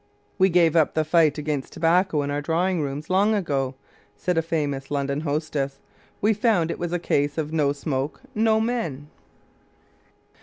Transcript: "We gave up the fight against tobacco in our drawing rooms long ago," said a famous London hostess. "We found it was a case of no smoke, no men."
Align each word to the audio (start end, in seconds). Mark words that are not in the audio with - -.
"We 0.39 0.49
gave 0.49 0.75
up 0.75 0.95
the 0.95 1.05
fight 1.05 1.37
against 1.37 1.73
tobacco 1.73 2.23
in 2.23 2.31
our 2.31 2.41
drawing 2.41 2.81
rooms 2.81 3.07
long 3.11 3.35
ago," 3.35 3.75
said 4.17 4.35
a 4.35 4.41
famous 4.41 4.89
London 4.89 5.19
hostess. 5.21 5.77
"We 6.21 6.33
found 6.33 6.71
it 6.71 6.79
was 6.79 6.91
a 6.91 6.97
case 6.97 7.37
of 7.37 7.53
no 7.53 7.71
smoke, 7.71 8.19
no 8.33 8.59
men." 8.59 9.09